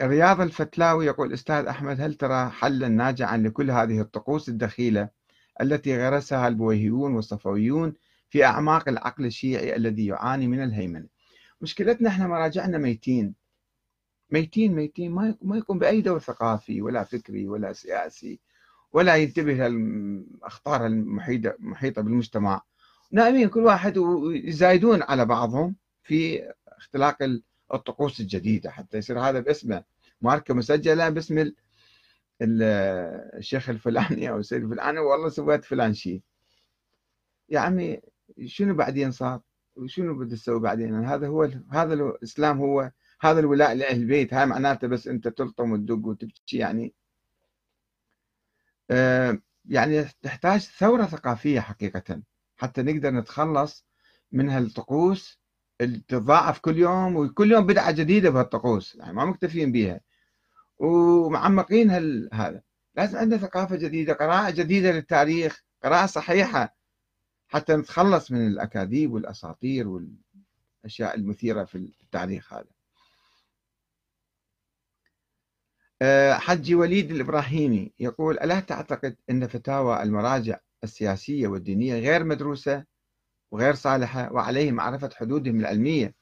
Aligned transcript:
رياض 0.00 0.40
الفتلاوي 0.40 1.06
يقول 1.06 1.32
أستاذ 1.32 1.66
أحمد 1.66 2.00
هل 2.00 2.14
ترى 2.14 2.50
حلا 2.50 2.88
ناجعا 2.88 3.36
لكل 3.36 3.70
هذه 3.70 4.00
الطقوس 4.00 4.48
الدخيلة 4.48 5.08
التي 5.60 5.98
غرسها 5.98 6.48
البويهيون 6.48 7.14
والصفويون 7.14 7.94
في 8.30 8.44
أعماق 8.44 8.88
العقل 8.88 9.26
الشيعي 9.26 9.76
الذي 9.76 10.06
يعاني 10.06 10.48
من 10.48 10.62
الهيمنة؟ 10.62 11.06
مشكلتنا 11.60 12.08
إحنا 12.08 12.26
مراجعنا 12.26 12.78
ميتين. 12.78 13.34
ميتين 14.30 14.74
ميتين 14.74 15.12
ما 15.42 15.56
يقوم 15.56 15.78
بأي 15.78 16.00
دور 16.00 16.18
ثقافي 16.18 16.82
ولا 16.82 17.04
فكري 17.04 17.48
ولا 17.48 17.72
سياسي 17.72 18.40
ولا 18.92 19.16
ينتبه 19.16 19.68
للأخطار 19.68 20.86
المحيطة 20.86 21.54
محيطة 21.58 22.02
بالمجتمع. 22.02 22.62
نائمين 23.12 23.48
كل 23.48 23.60
واحد 23.60 23.98
ويزايدون 23.98 25.02
على 25.02 25.24
بعضهم 25.24 25.76
في 26.02 26.48
اختلاق 26.68 27.22
الطقوس 27.74 28.20
الجديدة 28.20 28.70
حتى 28.70 28.98
يصير 28.98 29.20
هذا 29.20 29.40
باسمه 29.40 29.84
ماركة 30.20 30.54
مسجلة 30.54 31.08
باسم 31.08 31.52
الشيخ 32.42 33.68
الفلاني 33.68 34.30
أو 34.30 34.38
السيد 34.38 34.62
الفلاني. 34.62 34.98
والله 34.98 35.28
سويت 35.28 35.64
فلان 35.64 35.94
شيء. 35.94 36.22
يا 37.48 37.60
عمي 37.60 38.00
شنو 38.46 38.74
بعدين 38.74 39.10
صار؟ 39.10 39.40
وشنو 39.76 40.18
بدي 40.18 40.36
تسوي 40.36 40.60
بعدين؟ 40.60 41.04
هذا 41.04 41.26
هو 41.26 41.48
هذا 41.70 41.94
الإسلام 41.94 42.58
هو 42.58 42.90
هذا 43.20 43.40
الولاء 43.40 43.74
لأهل 43.74 44.00
البيت. 44.00 44.34
هاي 44.34 44.46
معناته 44.46 44.88
بس 44.88 45.08
أنت 45.08 45.28
تلطم 45.28 45.72
وتدق 45.72 46.06
وتبكي 46.06 46.56
يعني. 46.56 46.94
آه 48.90 49.38
يعني 49.64 50.04
تحتاج 50.22 50.60
ثورة 50.60 51.04
ثقافية 51.04 51.60
حقيقة. 51.60 52.22
حتى 52.56 52.82
نقدر 52.82 53.10
نتخلص 53.10 53.86
من 54.32 54.48
هالطقوس 54.50 55.41
تتضاعف 55.78 56.60
كل 56.60 56.78
يوم 56.78 57.16
وكل 57.16 57.52
يوم 57.52 57.66
بدعة 57.66 57.90
جديدة 57.92 58.30
بهالطقوس 58.30 58.94
يعني 58.94 59.12
ما 59.12 59.24
مكتفين 59.24 59.72
بها 59.72 60.00
ومعمقين 60.78 61.90
هذا. 62.32 62.62
لازم 62.94 63.18
عندنا 63.18 63.40
ثقافة 63.40 63.76
جديدة 63.76 64.12
قراءة 64.12 64.50
جديدة 64.50 64.92
للتاريخ 64.92 65.62
قراءة 65.84 66.06
صحيحة 66.06 66.76
حتى 67.48 67.76
نتخلص 67.76 68.30
من 68.30 68.46
الأكاذيب 68.46 69.12
والأساطير 69.12 69.88
والأشياء 69.88 71.14
المثيرة 71.14 71.64
في 71.64 71.74
التاريخ 72.02 72.52
هذا. 72.52 72.70
آه، 76.02 76.34
حجي 76.34 76.74
وليد 76.74 77.10
الإبراهيمي 77.10 77.92
يقول 78.00 78.38
ألا 78.38 78.60
تعتقد 78.60 79.16
أن 79.30 79.46
فتاوى 79.46 80.02
المراجع 80.02 80.58
السياسية 80.84 81.46
والدينية 81.48 81.94
غير 81.94 82.24
مدروسة 82.24 82.84
وغير 83.52 83.74
صالحة 83.74 84.32
وعليهم 84.32 84.74
معرفة 84.74 85.10
حدودهم 85.14 85.60
العلمية 85.60 86.14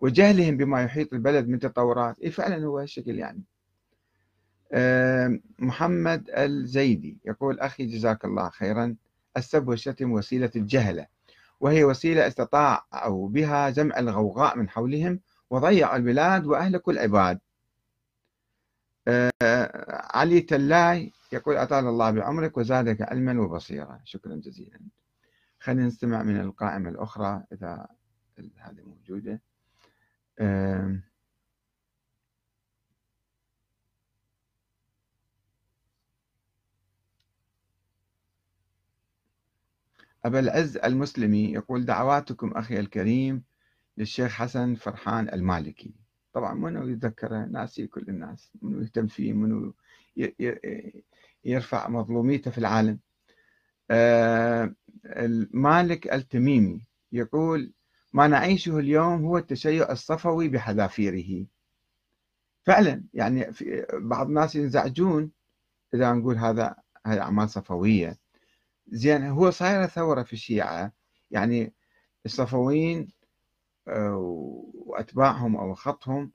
وجهلهم 0.00 0.56
بما 0.56 0.82
يحيط 0.82 1.12
البلد 1.12 1.48
من 1.48 1.58
تطورات. 1.58 2.18
إيه 2.20 2.30
فعلا 2.30 2.66
هو 2.66 2.78
هالشكل 2.78 3.18
يعني. 3.18 3.42
آه، 4.72 5.38
محمد 5.58 6.30
الزيدي 6.30 7.18
يقول 7.24 7.60
أخي 7.60 7.86
جزاك 7.86 8.24
الله 8.24 8.48
خيرا. 8.48 8.96
السب 9.36 9.68
والشتم 9.68 10.12
وسيلة 10.12 10.50
الجهلة 10.56 11.06
وهي 11.60 11.84
وسيلة 11.84 12.26
استطاعوا 12.26 13.28
بها 13.28 13.70
جمع 13.70 13.98
الغوغاء 13.98 14.58
من 14.58 14.68
حولهم 14.68 15.20
وضيعوا 15.50 15.96
البلاد 15.96 16.46
وأهلكوا 16.46 16.92
العباد. 16.92 17.40
آه، 19.08 19.30
علي 20.14 20.40
تلاي 20.40 21.12
يقول 21.32 21.56
أطال 21.56 21.86
الله 21.86 22.10
بعمرك 22.10 22.56
وزادك 22.56 23.02
علما 23.02 23.40
وبصيرة 23.40 24.00
شكرا 24.04 24.34
جزيلا. 24.34 24.80
خلينا 25.64 25.86
نستمع 25.86 26.22
من 26.22 26.40
القائمة 26.40 26.90
الأخرى 26.90 27.44
إذا 27.52 27.88
هذه 28.56 28.82
موجودة. 28.82 29.40
أبا 40.24 40.40
العز 40.40 40.76
المسلمي 40.76 41.52
يقول 41.52 41.84
دعواتكم 41.84 42.52
أخي 42.52 42.80
الكريم 42.80 43.44
للشيخ 43.96 44.32
حسن 44.32 44.74
فرحان 44.74 45.28
المالكي. 45.28 45.94
طبعا 46.32 46.54
منو 46.54 46.88
يتذكره؟ 46.88 47.44
ناسي 47.44 47.86
كل 47.86 48.04
الناس. 48.08 48.52
منو 48.62 48.80
يهتم 48.80 49.06
فيه؟ 49.06 49.32
منو 49.32 49.74
يرفع 51.44 51.88
مظلوميته 51.88 52.50
في 52.50 52.58
العالم؟ 52.58 52.98
آه، 53.90 54.74
المالك 55.06 56.12
التميمي 56.12 56.86
يقول 57.12 57.72
ما 58.12 58.26
نعيشه 58.26 58.78
اليوم 58.78 59.24
هو 59.24 59.38
التشيع 59.38 59.92
الصفوي 59.92 60.48
بحذافيره. 60.48 61.46
فعلا 62.66 63.04
يعني 63.14 63.52
في 63.52 63.86
بعض 63.92 64.26
الناس 64.26 64.56
ينزعجون 64.56 65.32
إذا 65.94 66.12
نقول 66.12 66.36
هذا 66.36 66.76
هذه 67.06 67.20
أعمال 67.20 67.50
صفوية. 67.50 68.18
زين 68.88 69.26
هو 69.26 69.50
صايره 69.50 69.86
ثورة 69.86 70.22
في 70.22 70.32
الشيعة 70.32 70.92
يعني 71.30 71.74
الصفويين 72.26 73.08
آه، 73.88 74.16
وأتباعهم 74.74 75.56
أو 75.56 75.74
خطهم 75.74 76.32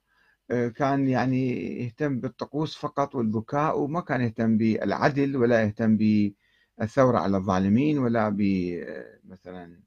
آه، 0.52 0.68
كان 0.68 1.08
يعني 1.08 1.50
يهتم 1.84 2.20
بالطقوس 2.20 2.78
فقط 2.78 3.16
والبكاء 3.16 3.80
وما 3.80 4.02
كان 4.02 4.22
يهتم 4.22 4.58
بالعدل 4.58 5.38
ولا 5.38 5.64
يهتم 5.64 5.98
بالثوره 6.80 7.18
على 7.18 7.38
الظالمين 7.38 8.00
ولا 8.00 8.28
آه، 8.28 9.20
مثلا 9.24 9.80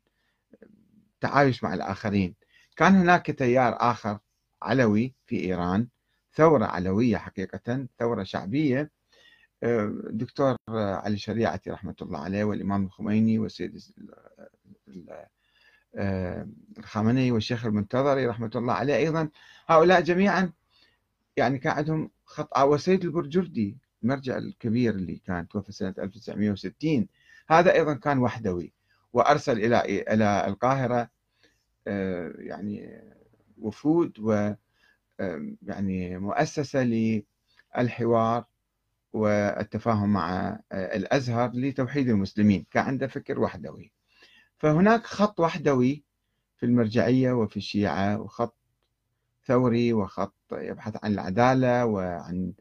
التعايش 1.14 1.64
مع 1.64 1.74
الآخرين. 1.74 2.34
كان 2.76 2.94
هناك 2.94 3.26
تيار 3.26 3.76
آخر 3.80 4.18
علوي 4.62 5.14
في 5.26 5.40
إيران 5.40 5.88
ثورة 6.34 6.64
علوية 6.64 7.16
حقيقه 7.16 7.86
ثورة 7.98 8.22
شعبية. 8.22 8.90
دكتور 10.10 10.56
علي 10.68 11.16
شريعتي 11.16 11.70
رحمة 11.70 11.94
الله 12.02 12.18
عليه 12.18 12.44
والإمام 12.44 12.84
الخميني 12.84 13.38
والسيد 13.38 13.80
آه، 15.96 16.48
الخامنئي 16.78 17.30
والشيخ 17.32 17.66
المنتظري 17.66 18.26
رحمة 18.26 18.50
الله 18.56 18.74
عليه 18.74 18.96
أيضا. 18.96 19.28
هؤلاء 19.66 20.00
جميعا 20.00 20.52
يعني 21.36 21.58
كان 21.58 21.72
عندهم 21.72 22.10
خط 22.24 22.56
آه، 22.56 22.64
وسيد 22.64 23.04
البرجردي 23.04 23.76
المرجع 24.04 24.38
الكبير 24.38 24.94
اللي 24.94 25.16
كان 25.26 25.48
توفى 25.48 25.72
سنة 25.72 25.94
1960 25.98 27.08
هذا 27.48 27.72
أيضا 27.72 27.94
كان 27.94 28.18
وحدوي 28.18 28.72
وأرسل 29.12 29.58
إلى 29.58 29.80
إلى 30.12 30.46
القاهرة 30.46 31.10
آه، 31.86 32.32
يعني 32.38 33.02
وفود 33.58 34.18
و 34.18 34.52
يعني 35.62 36.18
مؤسسة 36.18 36.82
للحوار 37.76 38.44
والتفاهم 39.12 40.12
مع 40.12 40.58
الأزهر 40.72 41.50
لتوحيد 41.54 42.08
المسلمين 42.08 42.66
كان 42.70 42.84
عنده 42.84 43.06
فكر 43.06 43.40
وحدوي. 43.40 43.92
فهناك 44.58 45.06
خط 45.06 45.40
وحدوي 45.40 46.04
في 46.56 46.66
المرجعية 46.66 47.32
وفي 47.32 47.56
الشيعة 47.56 48.20
وخط 48.20 48.56
ثوري 49.44 49.92
وخط 49.92 50.34
يبحث 50.52 50.96
عن 51.04 51.12
العدالة 51.12 51.86
وعن 51.86 52.52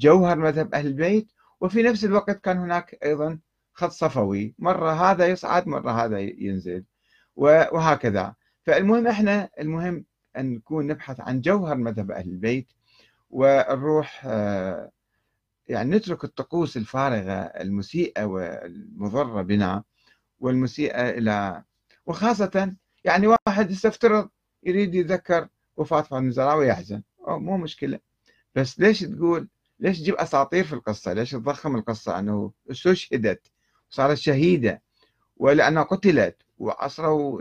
جوهر 0.00 0.38
مذهب 0.38 0.74
أهل 0.74 0.86
البيت 0.86 1.32
وفي 1.60 1.82
نفس 1.82 2.04
الوقت 2.04 2.44
كان 2.44 2.58
هناك 2.58 2.98
أيضا 3.04 3.38
خط 3.72 3.90
صفوي. 3.90 4.54
مرة 4.58 4.90
هذا 4.92 5.26
يصعد 5.26 5.68
مرة 5.68 6.04
هذا 6.04 6.18
ينزل 6.18 6.84
وهكذا. 7.36 8.34
فالمهم 8.66 9.06
إحنا 9.06 9.50
المهم 9.60 10.04
أن 10.36 10.54
نكون 10.54 10.86
نبحث 10.86 11.20
عن 11.20 11.40
جوهر 11.40 11.76
مذهب 11.76 12.10
أهل 12.10 12.28
البيت 12.28 12.68
ونروح 13.30 14.22
آه، 14.26 14.90
يعني 15.68 15.96
نترك 15.96 16.24
الطقوس 16.24 16.76
الفارغة 16.76 17.32
المسيئة 17.40 18.24
والمضرة 18.24 19.42
بنا 19.42 19.82
والمسيئة 20.40 21.10
إلى 21.10 21.62
وخاصة 22.06 22.76
يعني 23.04 23.26
واحد 23.26 23.70
يستفترض 23.70 24.28
يريد 24.62 24.94
يتذكر 24.94 25.48
وفاة 25.76 26.02
فاطمة 26.02 26.28
الزهراء 26.28 26.58
ويحزن 26.58 27.02
مو 27.28 27.56
مشكلة. 27.56 27.98
بس 28.54 28.80
ليش 28.80 29.00
تقول 29.00 29.48
ليش 29.80 29.98
تجيب 30.00 30.14
أساطير 30.14 30.64
في 30.64 30.72
القصة؟ 30.72 31.12
ليش 31.12 31.30
تضخم 31.30 31.76
القصة؟ 31.76 32.18
أنه 32.18 32.52
استشهدت 32.70 33.52
صارت 33.90 34.18
شهيدة 34.18 34.82
ولأنها 35.36 35.82
قتلت 35.82 36.36
وعصروا 36.58 37.40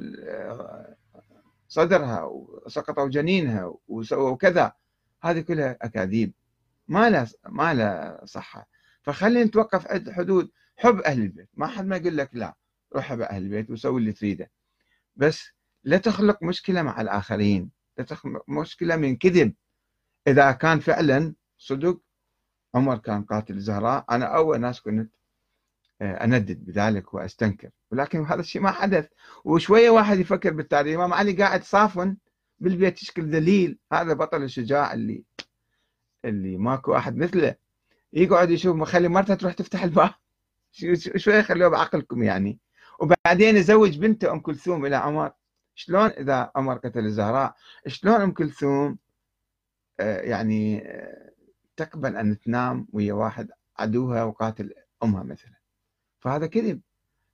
صدرها 1.68 2.24
وسقطوا 2.24 3.08
جنينها 3.08 3.74
وسووا 3.88 4.36
كذا. 4.36 4.74
هذه 5.22 5.40
كلها 5.40 5.78
أكاذيب. 5.82 6.34
ما 6.88 7.10
لا 7.10 7.28
ما 7.50 7.74
لا 7.74 8.22
صحة. 8.26 8.70
فخلينا 9.02 9.44
نتوقف 9.44 9.88
عند 9.88 10.12
حدود 10.12 10.52
حب 10.78 11.00
أهل 11.00 11.22
البيت. 11.22 11.50
ما 11.54 11.68
حد 11.68 11.86
ما 11.86 11.98
يقول 11.98 12.18
لك 12.18 12.30
لا 12.34 12.56
روح 12.96 13.14
بأهل 13.14 13.44
البيت 13.44 13.70
وسوي 13.70 14.00
اللي 14.00 14.12
تريده. 14.12 14.52
بس 15.16 15.50
لا 15.84 15.98
تخلق 15.98 16.44
مشكلة 16.44 16.82
مع 16.82 17.02
الآخرين. 17.02 17.72
لا 17.98 18.04
تخلق 18.04 18.50
مشكلة 18.50 18.96
من 18.96 19.16
كذب. 19.16 19.54
إذا 20.28 20.52
كان 20.52 20.80
فعلا 20.80 21.34
صدق 21.58 22.02
عمر 22.76 22.98
كان 22.98 23.24
قاتل 23.24 23.56
الزهراء 23.56 24.06
أنا 24.12 24.26
أول 24.26 24.60
ناس 24.60 24.82
كنت 24.82 25.12
آه، 26.02 26.24
أندد 26.24 26.66
بذلك 26.66 27.14
وأستنكر. 27.14 27.70
ولكن 27.92 28.26
هذا 28.26 28.40
الشيء 28.42 28.62
ما 28.62 28.72
حدث. 28.72 29.08
وشوية 29.46 29.90
واحد 29.90 30.20
يفكر 30.20 30.54
بالتاريخ 30.54 30.90
الإمام 30.92 31.14
علي 31.14 31.32
قاعد 31.34 31.64
صافن 31.64 32.18
بالبيت 32.60 33.02
يشكل 33.02 33.30
ذليل 33.30 33.78
هذا 33.94 34.14
بطل 34.14 34.44
الشجاع 34.44 34.94
اللي 34.94 35.24
اللي 36.26 36.58
ماكو 36.58 36.96
أحد 36.96 37.18
مثله. 37.18 37.56
يقعد 38.14 38.50
يشوف 38.52 38.76
مخلي 38.76 39.08
مرته 39.08 39.36
تروح 39.36 39.54
تفتح 39.54 39.84
الباب. 39.84 40.14
شوي 41.16 41.44
خلوه 41.44 41.70
بعقلكم 41.70 42.24
يعني. 42.24 42.60
وبعدين 43.00 43.56
يزوج 43.58 43.98
بنته 43.98 44.32
أم 44.32 44.40
كلثوم 44.40 44.86
إلى 44.86 44.96
عمر. 44.96 45.32
شلون 45.76 46.10
إذا 46.10 46.52
عمر 46.56 46.78
قتل 46.78 47.06
الزهراء 47.06 47.56
شلون 47.88 48.22
أم 48.22 48.32
كلثوم 48.32 48.98
آه، 50.00 50.22
يعني 50.22 50.88
آه، 50.88 51.32
تقبل 51.80 52.16
أن 52.16 52.40
تنام 52.40 52.88
ويا 52.94 53.14
واحد 53.14 53.52
عدوها 53.78 54.24
وقاتل 54.24 54.74
أمها 55.04 55.24
مثلا. 55.24 55.60
فهذا 56.20 56.48
كذب. 56.48 56.82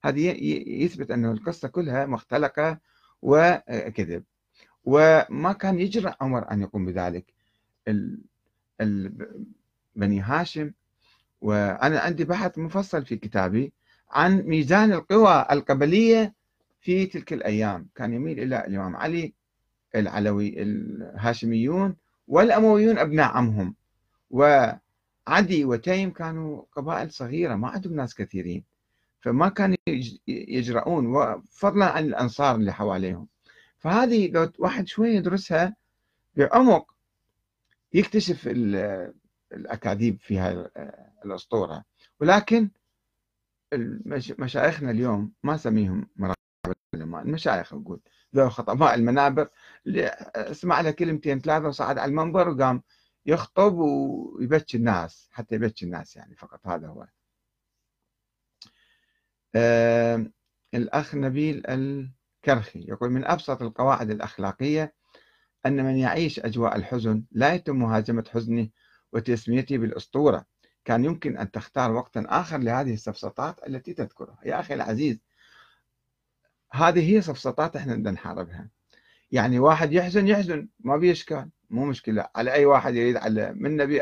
هذا 0.03 0.19
يثبت 0.19 1.12
انه 1.12 1.31
القصة 1.31 1.68
كلها 1.68 2.06
مختلقة 2.06 2.80
وكذب. 3.21 4.24
وما 4.83 5.53
كان 5.53 5.80
يجرأ 5.80 6.15
عمر 6.21 6.51
أن 6.51 6.62
يقوم 6.62 6.86
بذلك. 6.86 7.33
بني 9.95 10.19
هاشم 10.19 10.71
وأنا 11.41 12.00
عندي 12.00 12.24
بحث 12.24 12.57
مفصل 12.57 13.06
في 13.06 13.15
كتابي 13.15 13.74
عن 14.12 14.41
ميزان 14.41 14.94
القوى 14.94 15.45
القبلية 15.51 16.33
في 16.81 17.06
تلك 17.06 17.33
الأيام. 17.33 17.89
كان 17.95 18.13
يميل 18.13 18.39
إلى 18.39 18.65
الإمام 18.68 18.95
علي 18.95 19.33
العلوي 19.95 20.62
الهاشميون 20.62 21.95
والأمويون 22.27 22.98
أبناء 22.98 23.31
عمهم. 23.31 23.75
وعدي 24.35 25.65
وتيم 25.65 26.11
كانوا 26.11 26.63
قبائل 26.71 27.11
صغيرة 27.11 27.55
ما 27.55 27.67
عندهم 27.67 27.95
ناس 27.95 28.15
كثيرين. 28.15 28.63
فما 29.19 29.49
كانوا 29.49 29.77
يجرؤون 30.27 31.05
وفضلا 31.05 31.85
عن 31.85 32.05
الأنصار 32.05 32.55
اللي 32.55 32.73
حواليهم. 32.73 33.27
فهذه 33.77 34.31
لو 34.31 34.51
واحد 34.59 34.87
شوي 34.87 35.09
يدرسها 35.09 35.75
بعمق 36.35 36.95
يكتشف 37.93 38.47
الأكاذيب 39.51 40.19
في 40.19 40.39
هذه 40.39 40.69
الأسطورة. 41.25 41.83
ولكن 42.19 42.69
مشايخنا 44.39 44.91
اليوم 44.91 45.31
ما 45.43 45.57
سميهم 45.57 46.07
مراقبة 46.15 46.75
العلماء. 46.93 47.21
المشايخ 47.21 47.73
نقول 47.73 47.99
ذو 48.35 48.49
خطباء 48.49 48.95
المنابر 48.95 49.49
اللي 49.85 50.05
اسمع 50.35 50.81
له 50.81 50.91
كلمتين 50.91 51.39
ثلاثة 51.39 51.67
وصعد 51.67 51.97
على 51.97 52.09
المنبر 52.09 52.49
وقام 52.49 52.81
يخطب 53.25 53.74
ويبكي 53.74 54.77
الناس 54.77 55.30
حتى 55.31 55.56
يبكي 55.56 55.86
الناس 55.86 56.16
يعني 56.16 56.36
فقط 56.36 56.68
هذا 56.68 56.88
هو. 56.88 57.07
الأخ 60.74 61.16
نبيل 61.16 61.63
الكرخي 61.68 62.86
يقول 62.88 63.10
من 63.10 63.25
أبسط 63.25 63.62
القواعد 63.62 64.12
الأخلاقية 64.12 64.94
أن 65.66 65.86
من 65.86 65.98
يعيش 65.98 66.39
أجواء 66.39 66.75
الحزن 66.75 67.24
لا 67.31 67.54
يتم 67.54 67.75
مهاجمة 67.75 68.24
حزنه 68.33 68.69
وتسميته 69.13 69.77
بالأسطورة. 69.77 70.45
كان 70.86 71.06
يمكن 71.06 71.38
أن 71.38 71.51
تختار 71.51 71.92
وقتا 71.92 72.25
آخر 72.27 72.57
لهذه 72.57 72.94
السفسطات 72.94 73.68
التي 73.68 73.94
تذكرها. 73.94 74.39
يا 74.45 74.60
أخي 74.60 74.74
العزيز 74.74 75.19
هذه 76.72 77.16
هي 77.16 77.22
سفسطات 77.22 77.75
إحنا 77.75 77.95
بدنا 77.95 78.12
نحاربها. 78.12 78.69
يعني 79.31 79.60
واحد 79.60 79.94
يحزن 79.94 80.27
يحزن 80.27 80.68
ما 80.80 80.98
بيه 80.98 81.12
اشكال 81.12 81.50
مو 81.69 81.85
مشكلة 81.85 82.27
على 82.35 82.53
أي 82.53 82.65
واحد 82.65 82.95
يريد 82.95 83.17
على 83.17 83.53
من 83.53 83.77
نبي 83.77 84.01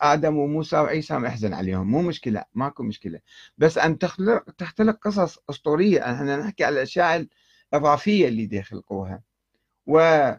آدم 0.00 0.36
وموسى 0.36 0.76
وعيسى 0.76 1.18
ما 1.18 1.28
يحزن 1.28 1.54
عليهم 1.54 1.90
مو 1.90 2.02
مشكلة 2.02 2.44
ماكو 2.54 2.82
مشكلة. 2.82 3.20
بس 3.58 3.78
أن 3.78 3.98
تخلق 3.98 4.50
تختلق 4.50 4.98
قصص 4.98 5.38
أسطورية 5.50 6.12
إحنا 6.12 6.36
نحكي 6.36 6.64
على 6.64 6.76
الاشياء 6.76 7.26
الاضافيه 7.72 8.28
اللي 8.28 8.48
يخلقوها 8.52 9.22
و 9.86 10.32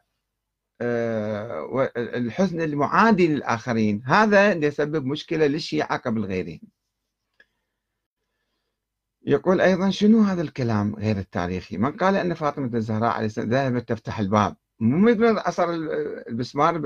والحزن 1.72 2.62
المعادي 2.62 3.28
للآخرين 3.28 4.04
هذا 4.06 4.54
يسبب 4.54 5.06
مشكلة 5.06 5.48
للشيعة 5.48 5.98
قبل 5.98 6.26
غيرهم. 6.26 6.62
يقول 9.26 9.62
أيضا 9.62 9.90
شنو 9.90 10.22
هذا 10.22 10.42
الكلام 10.42 10.96
غير 10.96 11.18
التاريخي؟ 11.18 11.78
من 11.78 11.92
قال 11.92 12.16
أن 12.16 12.34
فاطمة 12.34 12.78
الزهراء 12.78 13.12
عليه 13.12 13.26
السلام 13.26 13.50
ذهبت 13.50 13.90
تفتح 13.90 14.20
الباب. 14.20 14.56
مو 14.80 15.10
يقولون 15.10 15.38
أصر 15.38 15.70
المسمار 16.28 16.78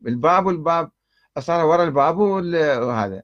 بالباب 0.00 0.46
والباب 0.46 0.90
أصر 1.36 1.64
ورا 1.64 1.84
الباب 1.84 2.18
وهذا. 2.18 3.22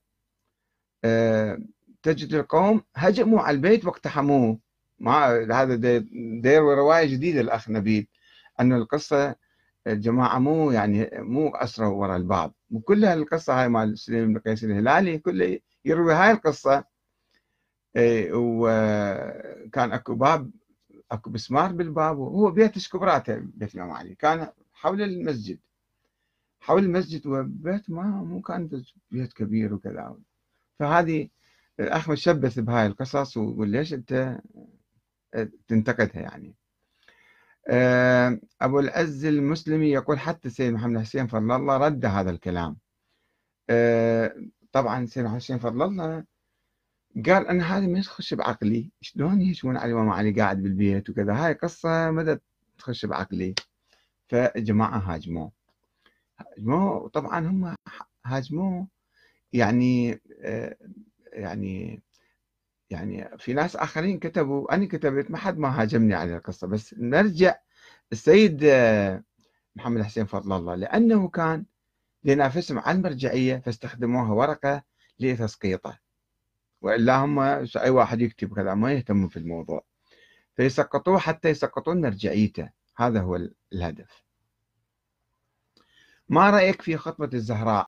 أه، 1.04 1.58
تجد 2.02 2.34
القوم 2.34 2.82
هجموا 2.94 3.40
على 3.40 3.54
البيت 3.54 3.84
واقتحموه 3.84 4.58
ما 4.98 5.26
هذا 5.62 5.74
دير 6.42 6.62
رواية 6.62 7.06
جديدة 7.06 7.40
الأخ 7.40 7.70
نبيل 7.70 8.08
أن 8.60 8.72
القصة 8.72 9.34
الجماعة 9.86 10.38
مو 10.38 10.70
يعني 10.70 11.10
مو 11.14 11.48
أسروا 11.48 11.94
وراء 11.94 12.16
الباب. 12.16 12.52
وكل 12.70 13.04
القصة 13.04 13.60
هاي 13.60 13.68
مال 13.68 13.98
سليم 13.98 14.32
بن 14.32 14.38
قيس 14.38 14.64
الهلالي 14.64 15.18
كله 15.18 15.58
يروي 15.84 16.14
هاي 16.14 16.30
القصة. 16.30 16.84
إيه، 17.96 18.30
وكان 18.34 19.92
أكو 19.92 20.14
باب 20.14 20.50
أكو 21.12 21.30
مسمار 21.30 21.72
بالباب 21.72 22.18
وهو 22.18 22.50
بيت 22.50 22.78
شكبراته 22.78 23.36
بيت 23.38 23.74
الإمام 23.74 23.92
علي. 23.92 24.14
كان 24.14 24.48
حول 24.72 25.02
المسجد. 25.02 25.58
حول 26.60 26.84
المسجد 26.84 27.26
وبيت 27.26 27.90
ما 27.90 28.02
مو 28.02 28.40
كان 28.40 28.82
بيت 29.10 29.32
كبير 29.32 29.74
وكذا. 29.74 30.16
فهذه 30.78 31.28
الأخ 31.80 32.10
مشبث 32.10 32.58
بهاي 32.58 32.86
القصص 32.86 33.36
وليش 33.36 33.94
أنت 33.94 34.40
تنتقدها 35.68 36.22
يعني. 36.22 36.54
آه، 37.68 38.40
أبو 38.60 38.80
العز 38.80 39.24
المسلمي 39.24 39.90
يقول 39.90 40.18
حتى 40.18 40.48
السيد 40.48 40.72
محمد 40.72 41.00
حسين 41.00 41.26
فضل 41.26 41.52
الله 41.52 41.76
رد 41.76 42.04
هذا 42.04 42.30
الكلام. 42.30 42.76
آه، 43.70 44.36
طبعا 44.72 45.04
السيد 45.04 45.24
محمد 45.24 45.36
حسين 45.40 45.58
فضل 45.58 45.82
الله 45.82 46.24
قال 47.16 47.48
أنا 47.48 47.78
هذه 47.78 47.86
ما 47.86 48.00
تخش 48.00 48.34
بعقلي. 48.34 48.90
شلون 49.00 49.40
يهجمون 49.40 49.76
علي 49.76 49.92
الإمام 49.92 50.10
علي 50.10 50.32
قاعد 50.32 50.62
بالبيت 50.62 51.10
وكذا؟ 51.10 51.32
هاي 51.34 51.52
قصة 51.52 52.10
مدى 52.10 52.38
تخش 52.78 53.06
بعقلي. 53.06 53.54
فجماعة 54.28 54.98
هاجموه. 54.98 55.52
هاجموه 56.38 57.08
طبعا 57.08 57.38
هم 57.48 57.74
هاجموه. 58.26 58.88
يعني 59.52 60.20
آه، 60.42 60.76
يعني 61.32 62.02
يعني 62.90 63.38
في 63.38 63.52
ناس 63.54 63.76
آخرين 63.76 64.18
كتبوا. 64.18 64.74
أنا 64.74 64.86
كتبت 64.86 65.30
ما 65.30 65.38
حد 65.38 65.58
ما 65.58 65.82
هاجمني 65.82 66.14
على 66.14 66.36
القصة. 66.36 66.66
بس 66.66 66.94
نرجع 66.98 67.56
السيد 68.12 68.60
آه، 68.64 69.24
محمد 69.76 70.02
حسين 70.02 70.26
فضل 70.26 70.56
الله. 70.56 70.74
لأنه 70.74 71.28
كان 71.28 71.64
ينافسهم 72.24 72.78
على 72.78 72.98
المرجعية 72.98 73.56
فاستخدموها 73.58 74.32
ورقة 74.32 74.82
لتسقيطه. 75.20 76.03
وإلا 76.84 77.16
هم 77.16 77.38
أي 77.76 77.90
واحد 77.90 78.20
يكتب 78.20 78.54
كذا 78.54 78.74
ما 78.74 78.92
يهتمون 78.92 79.28
في 79.28 79.36
الموضوع. 79.36 79.84
فيسقطوه 80.56 81.18
حتى 81.18 81.48
يسقطون 81.48 82.00
مرجعيته. 82.00 82.70
هذا 82.96 83.20
هو 83.20 83.48
الهدف. 83.72 84.24
ما 86.28 86.50
رأيك 86.50 86.82
في 86.82 86.96
خطبة 86.96 87.30
الزهراء؟ 87.34 87.82